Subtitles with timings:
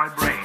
[0.00, 0.39] my brain.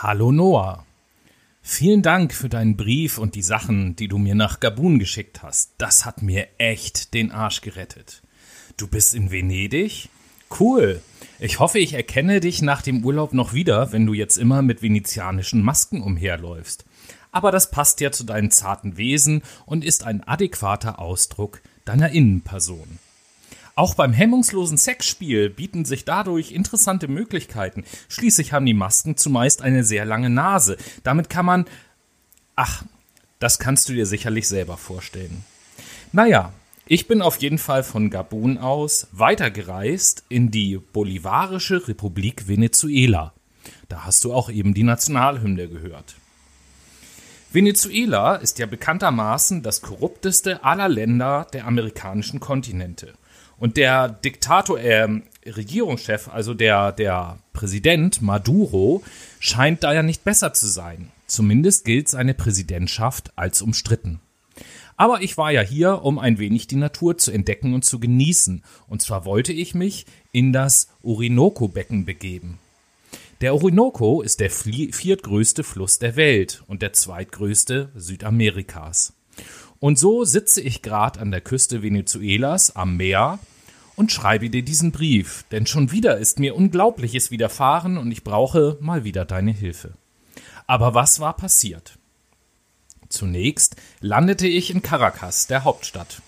[0.00, 0.86] Hallo Noah.
[1.60, 5.72] Vielen Dank für deinen Brief und die Sachen, die du mir nach Gabun geschickt hast.
[5.78, 8.22] Das hat mir echt den Arsch gerettet.
[8.76, 10.08] Du bist in Venedig?
[10.56, 11.02] Cool.
[11.40, 14.82] Ich hoffe, ich erkenne dich nach dem Urlaub noch wieder, wenn du jetzt immer mit
[14.82, 16.84] venezianischen Masken umherläufst.
[17.32, 23.00] Aber das passt ja zu deinem zarten Wesen und ist ein adäquater Ausdruck deiner Innenperson.
[23.78, 27.84] Auch beim hemmungslosen Sexspiel bieten sich dadurch interessante Möglichkeiten.
[28.08, 30.76] Schließlich haben die Masken zumeist eine sehr lange Nase.
[31.04, 31.64] Damit kann man.
[32.56, 32.82] Ach,
[33.38, 35.44] das kannst du dir sicherlich selber vorstellen.
[36.10, 36.52] Naja,
[36.86, 43.32] ich bin auf jeden Fall von Gabun aus weitergereist in die Bolivarische Republik Venezuela.
[43.88, 46.16] Da hast du auch eben die Nationalhymne gehört.
[47.52, 53.14] Venezuela ist ja bekanntermaßen das korrupteste aller Länder der amerikanischen Kontinente.
[53.58, 55.08] Und der Diktator, äh,
[55.44, 59.02] Regierungschef, also der, der Präsident Maduro,
[59.40, 61.10] scheint da ja nicht besser zu sein.
[61.26, 64.20] Zumindest gilt seine Präsidentschaft als umstritten.
[64.96, 68.64] Aber ich war ja hier, um ein wenig die Natur zu entdecken und zu genießen.
[68.88, 72.58] Und zwar wollte ich mich in das Orinoco-Becken begeben.
[73.40, 79.12] Der Orinoco ist der viertgrößte Fluss der Welt und der zweitgrößte Südamerikas.
[79.80, 83.38] Und so sitze ich gerade an der Küste Venezuelas am Meer
[83.96, 88.76] und schreibe dir diesen Brief, denn schon wieder ist mir Unglaubliches widerfahren und ich brauche
[88.80, 89.92] mal wieder deine Hilfe.
[90.66, 91.98] Aber was war passiert?
[93.08, 96.22] Zunächst landete ich in Caracas, der Hauptstadt.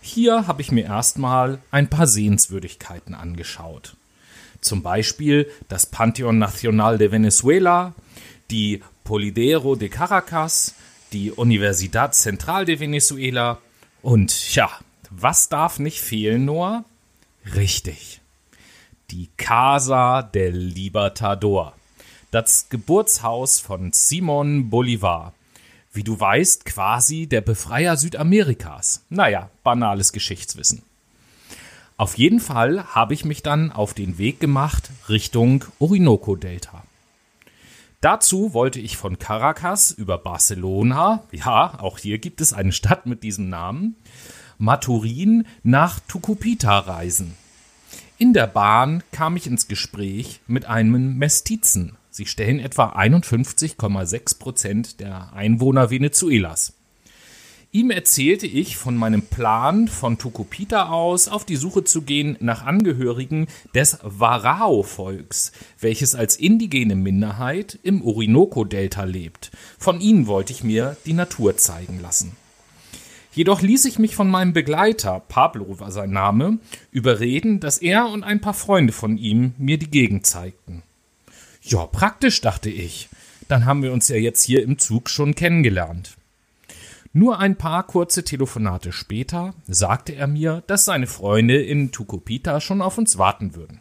[0.00, 3.96] Hier habe ich mir erstmal ein paar Sehenswürdigkeiten angeschaut.
[4.60, 7.94] Zum Beispiel das Pantheon Nacional de Venezuela,
[8.50, 10.74] die Polidero de Caracas,
[11.12, 13.58] die Universidad Central de Venezuela
[14.02, 14.70] und ja,
[15.10, 16.84] was darf nicht fehlen, Noah?
[17.54, 18.20] Richtig.
[19.10, 21.74] Die Casa del Libertador.
[22.30, 25.32] Das Geburtshaus von Simon Bolivar.
[25.92, 29.02] Wie du weißt, quasi der Befreier Südamerikas.
[29.08, 30.82] Naja, banales Geschichtswissen.
[31.96, 36.84] Auf jeden Fall habe ich mich dann auf den Weg gemacht Richtung Orinoco-Delta.
[38.00, 43.24] Dazu wollte ich von Caracas über Barcelona, ja, auch hier gibt es eine Stadt mit
[43.24, 43.96] diesem Namen,
[44.56, 47.36] Maturin nach Tucupita reisen.
[48.16, 51.96] In der Bahn kam ich ins Gespräch mit einem Mestizen.
[52.10, 56.77] Sie stellen etwa 51,6 Prozent der Einwohner Venezuelas.
[57.70, 62.64] Ihm erzählte ich von meinem Plan, von Tucupita aus auf die Suche zu gehen nach
[62.64, 69.50] Angehörigen des Warao-Volks, welches als indigene Minderheit im Orinoco-Delta lebt.
[69.78, 72.32] Von ihnen wollte ich mir die Natur zeigen lassen.
[73.34, 76.58] Jedoch ließ ich mich von meinem Begleiter, Pablo war sein Name,
[76.90, 80.82] überreden, dass er und ein paar Freunde von ihm mir die Gegend zeigten.
[81.60, 83.10] Ja, praktisch, dachte ich.
[83.46, 86.17] Dann haben wir uns ja jetzt hier im Zug schon kennengelernt.
[87.12, 92.82] Nur ein paar kurze Telefonate später sagte er mir, dass seine Freunde in Tucupita schon
[92.82, 93.80] auf uns warten würden.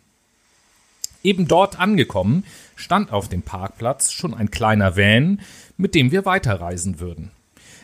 [1.24, 2.46] Eben dort angekommen,
[2.76, 5.42] stand auf dem Parkplatz schon ein kleiner Van,
[5.76, 7.32] mit dem wir weiterreisen würden.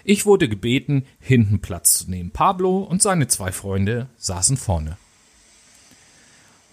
[0.05, 2.31] Ich wurde gebeten, hinten Platz zu nehmen.
[2.31, 4.97] Pablo und seine zwei Freunde saßen vorne.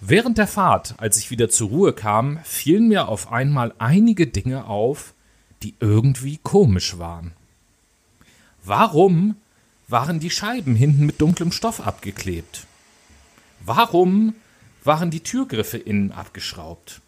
[0.00, 4.66] Während der Fahrt, als ich wieder zur Ruhe kam, fielen mir auf einmal einige Dinge
[4.66, 5.14] auf,
[5.62, 7.32] die irgendwie komisch waren.
[8.64, 9.36] Warum
[9.88, 12.66] waren die Scheiben hinten mit dunklem Stoff abgeklebt?
[13.60, 14.34] Warum
[14.84, 17.00] waren die Türgriffe innen abgeschraubt?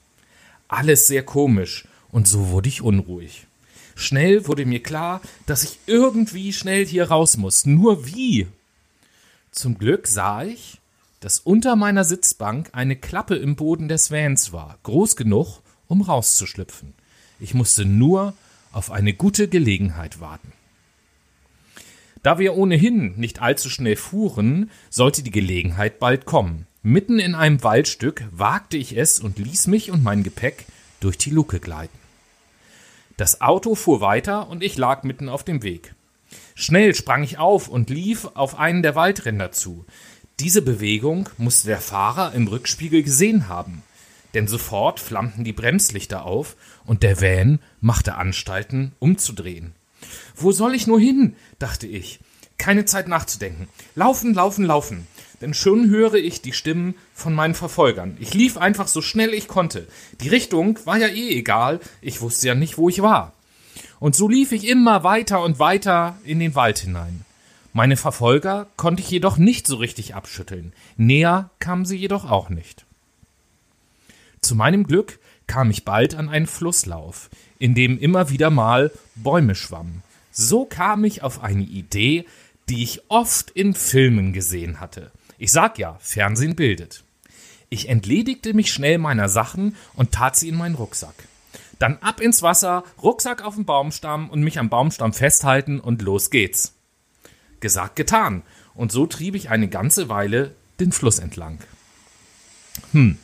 [0.68, 3.46] Alles sehr komisch, und so wurde ich unruhig.
[3.94, 7.66] Schnell wurde mir klar, dass ich irgendwie schnell hier raus muss.
[7.66, 8.46] Nur wie?
[9.50, 10.80] Zum Glück sah ich,
[11.20, 16.94] dass unter meiner Sitzbank eine Klappe im Boden des Vans war, groß genug, um rauszuschlüpfen.
[17.38, 18.34] Ich musste nur
[18.72, 20.52] auf eine gute Gelegenheit warten.
[22.22, 26.66] Da wir ohnehin nicht allzu schnell fuhren, sollte die Gelegenheit bald kommen.
[26.82, 30.66] Mitten in einem Waldstück wagte ich es und ließ mich und mein Gepäck
[31.00, 31.98] durch die Luke gleiten.
[33.16, 35.94] Das Auto fuhr weiter und ich lag mitten auf dem Weg.
[36.54, 39.84] Schnell sprang ich auf und lief auf einen der Waldränder zu.
[40.40, 43.82] Diese Bewegung musste der Fahrer im Rückspiegel gesehen haben,
[44.34, 49.74] denn sofort flammten die Bremslichter auf und der Van machte Anstalten, umzudrehen.
[50.36, 51.36] Wo soll ich nur hin?
[51.58, 52.20] dachte ich.
[52.58, 53.68] Keine Zeit nachzudenken.
[53.94, 55.06] Laufen, laufen, laufen.
[55.40, 58.16] Denn schon höre ich die Stimmen von meinen Verfolgern.
[58.20, 59.88] Ich lief einfach so schnell ich konnte.
[60.20, 63.32] Die Richtung war ja eh egal, ich wusste ja nicht, wo ich war.
[63.98, 67.24] Und so lief ich immer weiter und weiter in den Wald hinein.
[67.72, 70.72] Meine Verfolger konnte ich jedoch nicht so richtig abschütteln.
[70.96, 72.84] Näher kamen sie jedoch auch nicht.
[74.40, 77.30] Zu meinem Glück kam ich bald an einen Flusslauf,
[77.62, 80.02] in dem immer wieder mal Bäume schwammen.
[80.32, 82.26] So kam ich auf eine Idee,
[82.68, 85.12] die ich oft in Filmen gesehen hatte.
[85.38, 87.04] Ich sag ja, Fernsehen bildet.
[87.68, 91.14] Ich entledigte mich schnell meiner Sachen und tat sie in meinen Rucksack.
[91.78, 96.30] Dann ab ins Wasser, Rucksack auf den Baumstamm und mich am Baumstamm festhalten und los
[96.30, 96.74] geht's.
[97.60, 98.42] Gesagt, getan.
[98.74, 101.60] Und so trieb ich eine ganze Weile den Fluss entlang.
[102.90, 103.18] Hm.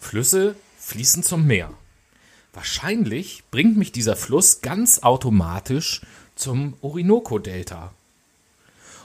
[0.00, 1.74] Flüsse fließen zum Meer.
[2.52, 6.02] Wahrscheinlich bringt mich dieser Fluss ganz automatisch
[6.34, 7.92] zum Orinoco-Delta.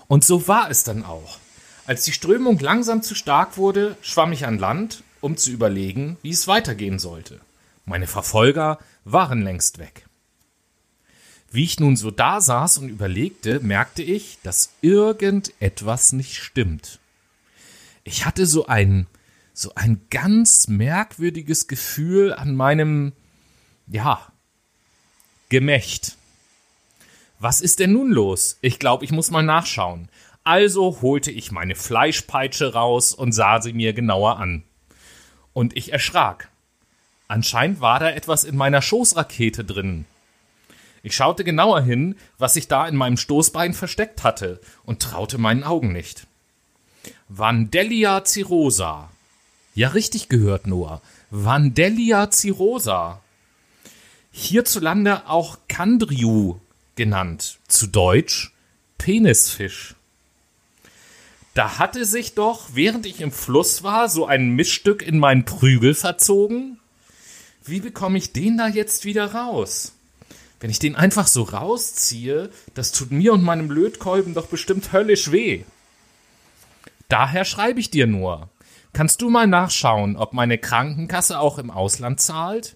[0.08, 1.38] Und so war es dann auch.
[1.86, 6.32] Als die Strömung langsam zu stark wurde, schwamm ich an Land, um zu überlegen, wie
[6.32, 7.40] es weitergehen sollte.
[7.86, 10.08] Meine Verfolger waren längst weg.
[11.52, 17.00] Wie ich nun so da saß und überlegte, merkte ich, dass irgendetwas nicht stimmt.
[18.04, 19.08] Ich hatte so ein,
[19.54, 23.14] so ein ganz merkwürdiges Gefühl an meinem,
[23.88, 24.32] ja,
[25.50, 26.18] Gemächt.
[27.38, 28.58] Was ist denn nun los?
[28.62, 30.10] Ich glaube, ich muss mal nachschauen.
[30.44, 34.64] Also holte ich meine Fleischpeitsche raus und sah sie mir genauer an.
[35.54, 36.50] Und ich erschrak.
[37.28, 40.06] Anscheinend war da etwas in meiner Schoßrakete drin.
[41.04, 45.64] Ich schaute genauer hin, was sich da in meinem Stoßbein versteckt hatte, und traute meinen
[45.64, 46.26] Augen nicht.
[47.30, 49.12] Vandellia cirosa.
[49.76, 51.02] Ja, richtig gehört, Noah.
[51.30, 53.22] Vandellia cirosa.
[54.38, 56.58] Hierzulande auch Kandriu
[56.96, 57.58] genannt.
[57.70, 58.52] Zu Deutsch
[58.98, 59.96] Penisfisch.
[61.54, 65.96] Da hatte sich doch, während ich im Fluss war, so ein Missstück in meinen Prügel
[65.96, 66.82] verzogen.
[67.64, 69.94] Wie bekomme ich den da jetzt wieder raus?
[70.60, 75.32] Wenn ich den einfach so rausziehe, das tut mir und meinem Lötkolben doch bestimmt höllisch
[75.32, 75.64] weh.
[77.08, 78.50] Daher schreibe ich dir nur.
[78.92, 82.76] Kannst du mal nachschauen, ob meine Krankenkasse auch im Ausland zahlt?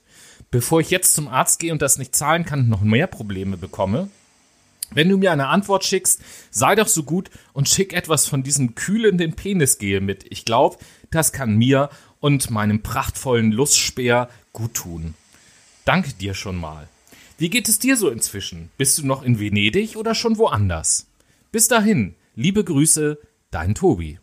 [0.52, 4.10] Bevor ich jetzt zum Arzt gehe und das nicht zahlen kann noch mehr Probleme bekomme?
[4.92, 8.74] Wenn du mir eine Antwort schickst, sei doch so gut und schick etwas von diesem
[8.74, 10.26] kühlenden Penisgel mit.
[10.30, 10.78] Ich glaube,
[11.12, 15.14] das kann mir und meinem prachtvollen Lustspeer gut tun.
[15.86, 16.88] Danke dir schon mal.
[17.38, 18.70] Wie geht es dir so inzwischen?
[18.78, 21.08] Bist du noch in Venedig oder schon woanders?
[21.52, 23.20] Bis dahin, liebe Grüße,
[23.52, 24.20] dein Tobi.